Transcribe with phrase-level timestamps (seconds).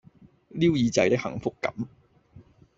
[0.49, 1.71] 撩耳仔的幸福感